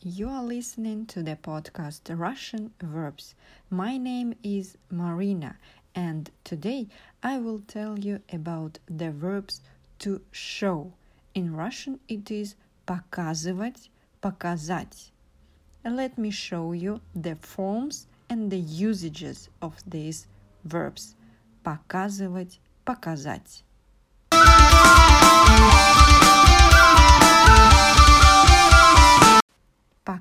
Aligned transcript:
You 0.00 0.28
are 0.28 0.42
listening 0.42 1.06
to 1.06 1.22
the 1.22 1.36
podcast 1.36 2.00
Russian 2.08 2.72
Verbs. 2.80 3.34
My 3.68 3.96
name 3.98 4.34
is 4.42 4.78
Marina, 4.90 5.56
and 5.94 6.30
today 6.44 6.88
I 7.22 7.38
will 7.38 7.60
tell 7.66 7.98
you 7.98 8.20
about 8.32 8.78
the 8.86 9.10
verbs 9.10 9.60
to 9.98 10.20
show. 10.30 10.92
In 11.34 11.54
Russian, 11.54 12.00
it 12.08 12.30
is 12.30 12.54
показывать, 12.86 13.88
показать. 14.22 15.10
Let 15.84 16.16
me 16.16 16.30
show 16.30 16.72
you 16.72 17.00
the 17.14 17.36
forms 17.36 18.06
and 18.30 18.50
the 18.50 18.58
usages 18.58 19.48
of 19.60 19.82
these 19.86 20.26
verbs. 20.64 21.16
Показывать, 21.64 22.58
показать. 22.86 23.62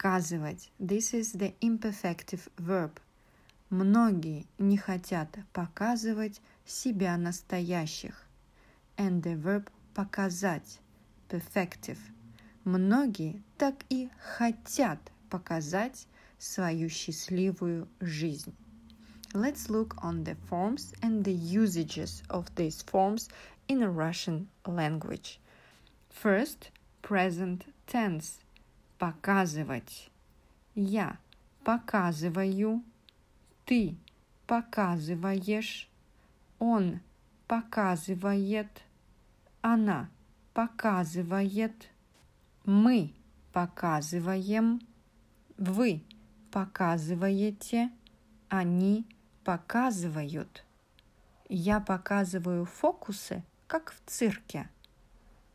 Показывать. 0.00 0.70
This 0.80 1.12
is 1.12 1.34
the 1.34 1.54
imperfective 1.60 2.48
verb. 2.56 2.98
Многие 3.68 4.46
не 4.56 4.78
хотят 4.78 5.36
показывать 5.52 6.40
себя 6.64 7.18
настоящих. 7.18 8.26
And 8.96 9.22
the 9.22 9.36
verb 9.36 9.68
показать. 9.92 10.80
Perfective. 11.28 11.98
Многие 12.64 13.42
так 13.58 13.84
и 13.90 14.08
хотят 14.18 14.98
показать 15.28 16.06
свою 16.38 16.88
счастливую 16.88 17.86
жизнь. 18.00 18.54
Let's 19.34 19.68
look 19.68 19.94
on 20.02 20.24
the 20.24 20.38
forms 20.48 20.94
and 21.02 21.22
the 21.22 21.34
usages 21.34 22.22
of 22.30 22.46
these 22.54 22.82
forms 22.82 23.28
in 23.68 23.84
Russian 23.84 24.48
language. 24.64 25.38
First, 26.08 26.70
present 27.02 27.66
tense. 27.86 28.38
Показывать. 29.01 30.11
Я 30.75 31.17
показываю. 31.63 32.83
Ты 33.65 33.97
показываешь. 34.45 35.89
Он 36.59 36.99
показывает. 37.47 38.83
Она 39.61 40.07
показывает. 40.53 41.89
Мы 42.63 43.15
показываем. 43.51 44.79
Вы 45.57 46.03
показываете. 46.51 47.89
Они 48.49 49.07
показывают. 49.43 50.63
Я 51.49 51.79
показываю 51.79 52.65
фокусы, 52.65 53.43
как 53.65 53.93
в 53.93 53.99
цирке. 54.05 54.69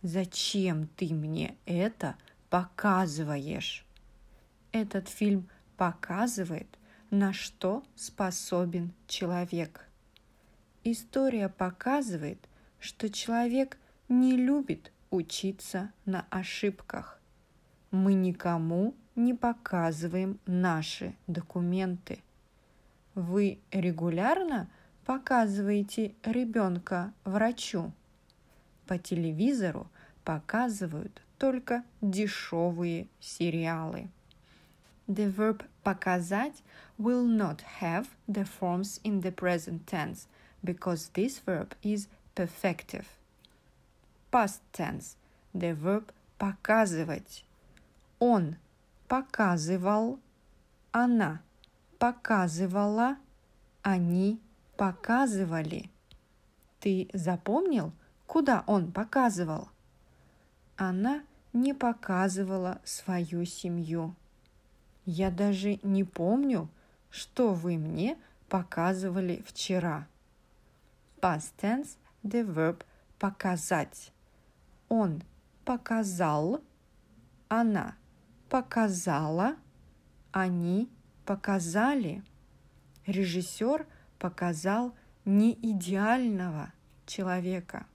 Зачем 0.03 0.89
ты 0.97 1.15
мне 1.15 1.57
это 1.65 2.17
показываешь? 2.51 3.87
Этот 4.73 5.09
фильм 5.09 5.49
показывает, 5.77 6.69
на 7.11 7.33
что 7.33 7.83
способен 7.95 8.93
человек. 9.07 9.89
История 10.85 11.49
показывает, 11.49 12.39
что 12.79 13.09
человек 13.09 13.79
не 14.09 14.37
любит 14.37 14.93
учиться 15.11 15.93
на 16.05 16.27
ошибках. 16.31 17.21
Мы 17.91 18.15
никому 18.15 18.95
не 19.15 19.35
показываем 19.35 20.39
наши 20.47 21.15
документы. 21.27 22.23
Вы 23.15 23.61
регулярно 23.71 24.69
показываете 25.07 26.15
ребенка 26.23 27.13
врачу? 27.25 27.93
По 28.87 28.99
телевизору 28.99 29.89
показывают 30.27 31.23
только 31.39 31.85
дешевые 32.03 33.07
сериалы. 33.21 34.09
The 35.07 35.33
verb 35.33 35.65
показать 35.85 36.65
will 36.99 37.25
not 37.25 37.61
have 37.81 38.09
the 38.27 38.45
forms 38.45 39.01
in 39.05 39.21
the 39.21 39.31
present 39.31 39.87
tense 39.87 40.27
because 40.65 41.11
this 41.15 41.39
verb 41.47 41.77
is 41.83 42.09
perfective. 42.35 43.07
Past 44.33 44.61
tense. 44.73 45.17
The 45.55 45.75
verb 45.75 46.13
показывать. 46.39 47.45
Он 48.19 48.57
показывал, 49.07 50.19
она 50.91 51.41
показывала, 52.01 53.17
они 53.83 54.41
показывали. 54.77 55.89
Ты 56.81 57.09
запомнил, 57.13 57.93
куда 58.27 58.65
он 58.67 58.91
показывал? 58.91 59.69
Она 60.77 61.23
не 61.53 61.73
показывала 61.73 62.81
свою 62.85 63.45
семью. 63.47 64.15
Я 65.07 65.31
даже 65.31 65.79
не 65.83 66.05
помню, 66.05 66.69
что 67.11 67.55
вы 67.55 67.79
мне 67.79 68.19
показывали 68.49 69.43
вчера. 69.47 70.07
Past 71.21 71.55
tense, 71.59 71.97
the 72.23 72.45
verb 72.45 72.83
показать. 73.19 74.13
Он 74.89 75.23
показал, 75.65 76.61
она 77.49 77.97
показала, 78.51 79.57
они 80.31 80.91
показали. 81.25 82.23
Режиссер 83.07 83.87
показал 84.19 84.95
не 85.25 85.53
идеального 85.55 86.73
человека. 87.07 87.87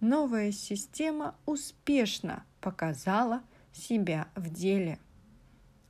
Новая 0.00 0.50
система 0.50 1.34
успешно 1.44 2.44
показала 2.62 3.42
себя 3.72 4.28
в 4.34 4.50
деле. 4.50 4.98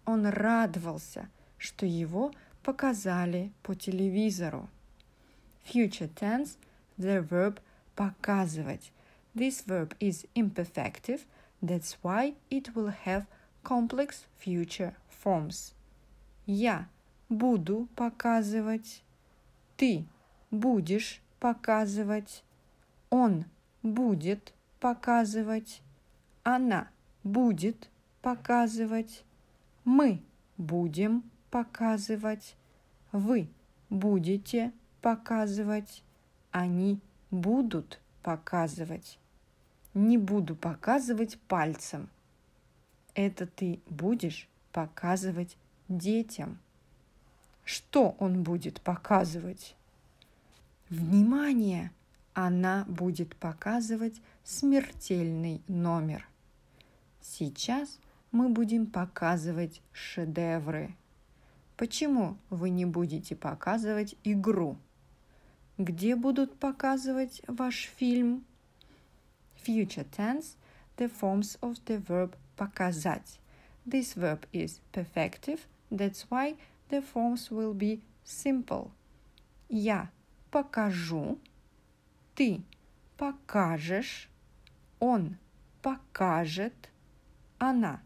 Он 0.05 0.27
радовался, 0.27 1.29
что 1.59 1.87
его 1.87 2.33
показали 2.65 3.53
по 3.63 3.75
телевизору. 3.77 4.69
Future 5.65 6.13
tense– 6.13 6.57
the 6.99 7.27
verb 7.27 7.61
показывать. 7.95 8.93
This 9.33 9.65
verb 9.65 9.95
is 10.01 10.27
imperfective, 10.35 11.21
that's 11.63 11.97
why 12.03 12.35
it 12.51 12.75
will 12.75 12.93
have 13.05 13.27
complex 13.63 14.27
future 14.45 14.95
forms. 15.23 15.73
Я 16.47 16.89
буду 17.29 17.89
показывать. 17.95 19.03
Ты 19.77 20.05
будешь 20.51 21.21
показывать. 21.39 22.43
Он 23.09 23.45
будет 23.83 24.53
показывать. 24.79 25.83
Она 26.43 26.89
будет 27.23 27.89
показывать. 28.23 29.25
Мы 29.85 30.23
будем 30.57 31.25
показывать. 31.51 32.57
Вы 33.13 33.49
будете 33.89 34.73
показывать. 35.01 36.03
Они 36.51 37.01
будут 37.31 38.01
показывать. 38.23 39.19
Не 39.95 40.19
буду 40.19 40.55
показывать 40.55 41.39
пальцем. 41.49 42.09
Это 43.15 43.47
ты 43.47 43.81
будешь 43.89 44.49
показывать 44.73 45.57
детям. 45.89 46.59
Что 47.65 48.17
он 48.19 48.43
будет 48.43 48.81
показывать? 48.81 49.77
Внимание! 50.89 51.93
Она 52.35 52.85
будет 52.89 53.37
показывать 53.37 54.21
смертельный 54.45 55.63
номер. 55.69 56.27
Сейчас 57.21 57.99
мы 58.33 58.49
будем 58.49 58.87
показывать 58.87 59.83
шедевры. 59.93 60.95
Почему 61.77 62.37
вы 62.51 62.71
не 62.71 62.85
будете 62.85 63.35
показывать 63.35 64.15
игру? 64.25 64.77
Где 65.79 66.15
будут 66.15 66.59
показывать 66.59 67.43
ваш 67.47 67.91
фильм? 67.97 68.45
Future 69.67 70.07
tense– 70.11 70.57
the 71.01 71.09
forms 71.09 71.59
of 71.63 71.79
the 71.87 71.99
verb 71.99 72.35
показать. 72.57 73.41
This 73.87 74.15
verb 74.15 74.47
is 74.53 74.81
perfective, 74.93 75.61
that's 75.91 76.31
why 76.31 76.57
the 76.91 77.01
forms 77.01 77.51
will 77.51 77.73
be 77.75 78.03
simple. 78.25 78.91
Я 79.69 80.11
покажу, 80.51 81.39
ты 82.41 82.63
покажешь, 83.19 84.31
он 84.99 85.37
покажет, 85.83 86.73
она 87.59 88.01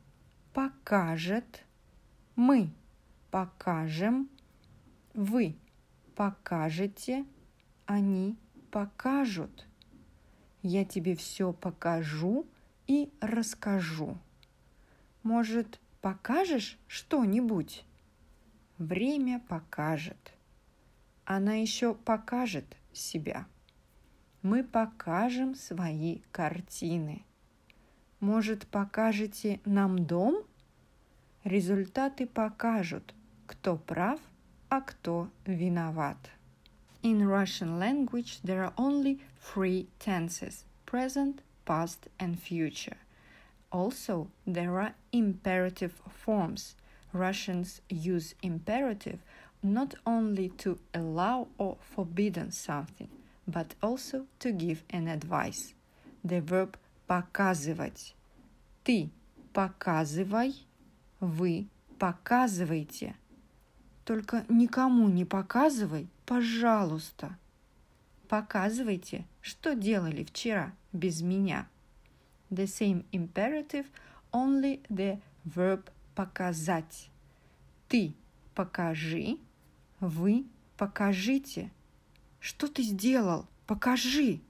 покажет, 0.52 1.64
мы 2.34 2.72
покажем, 3.30 4.28
вы 5.12 5.54
покажете, 6.16 7.24
они 7.86 8.36
покажут. 8.72 9.68
Я 10.62 10.84
тебе 10.84 11.14
все 11.14 11.52
покажу 11.52 12.44
и 12.88 13.12
расскажу. 13.20 14.18
Может, 15.22 15.78
покажешь 16.00 16.76
что-нибудь? 16.88 17.84
Время 18.78 19.38
покажет. 19.48 20.34
Она 21.24 21.54
еще 21.54 21.94
покажет 21.94 22.66
себя. 22.92 23.46
Мы 24.43 24.63
покажем 24.63 25.55
свои 25.55 26.19
картины. 26.31 27.23
Может, 28.19 28.67
покажете 28.67 29.59
нам 29.65 30.05
дом? 30.05 30.43
Результаты 31.43 32.25
покажут, 32.27 33.13
кто 33.47 33.77
прав, 33.77 34.19
а 34.69 34.81
кто 34.81 35.29
виноват. 35.45 36.17
In 37.01 37.21
Russian 37.21 37.79
language 37.79 38.39
there 38.43 38.63
are 38.63 38.73
only 38.77 39.19
three 39.41 39.87
tenses 39.99 40.65
present, 40.85 41.41
past, 41.65 42.09
and 42.19 42.37
future. 42.39 42.97
Also, 43.71 44.27
there 44.45 44.79
are 44.79 44.95
imperative 45.11 46.01
forms. 46.09 46.75
Russians 47.13 47.81
use 47.89 48.35
imperative 48.41 49.19
not 49.61 49.93
only 50.05 50.49
to 50.49 50.79
allow 50.93 51.47
or 51.57 51.77
forbidden 51.81 52.51
something, 52.51 53.09
but 53.46 53.74
also 53.80 54.26
to 54.38 54.52
give 54.52 54.82
an 54.90 55.08
advice. 55.08 55.74
The 56.24 56.40
verb 56.40 56.76
показывать. 57.06 58.14
Ты 58.82 59.10
показывай, 59.52 60.54
вы 61.20 61.68
показывайте. 61.98 63.14
Только 64.04 64.44
никому 64.48 65.08
не 65.08 65.24
показывай, 65.24 66.08
пожалуйста. 66.26 67.38
Показывайте, 68.28 69.26
что 69.40 69.74
делали 69.74 70.24
вчера 70.24 70.72
без 70.92 71.22
меня. 71.22 71.68
The 72.50 72.64
same 72.64 73.04
imperative, 73.12 73.86
only 74.32 74.82
the 74.88 75.20
verb 75.44 75.88
показать. 76.14 77.10
Ты 77.88 78.14
покажи, 78.54 79.38
вы 80.00 80.46
покажите. 80.76 81.70
Что 82.44 82.68
ты 82.68 82.82
сделал? 82.82 83.46
Покажи. 83.66 84.42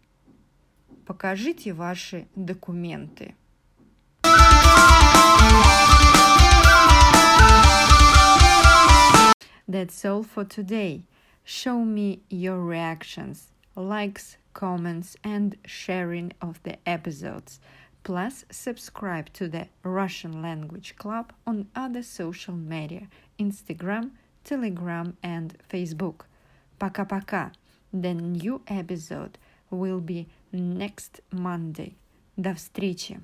Покажите 1.07 1.73
ваши 1.73 2.27
документы. 2.35 3.37
That's 9.69 10.05
all 10.05 10.25
for 10.25 10.45
today. 10.45 11.05
Show 11.47 11.85
me 11.85 12.19
your 12.29 12.61
reactions, 12.67 13.53
likes, 13.77 14.39
comments, 14.53 15.17
and 15.23 15.57
sharing 15.65 16.33
of 16.41 16.61
the 16.65 16.79
episodes. 16.85 17.61
Plus, 18.03 18.45
subscribe 18.51 19.33
to 19.35 19.47
the 19.47 19.69
Russian 19.85 20.43
Language 20.43 20.97
Club 20.97 21.33
on 21.47 21.69
other 21.77 22.03
social 22.03 22.57
media 22.57 23.07
Instagram, 23.39 24.11
Telegram, 24.43 25.17
and 25.23 25.57
Facebook. 25.71 26.23
Пока-пока. 26.81 27.53
The 27.95 28.13
new 28.13 28.61
episode 28.67 29.39
will 29.71 30.01
be 30.01 30.27
next 30.53 31.21
Monday. 31.31 31.95
До 32.37 32.53
встречи! 32.55 33.21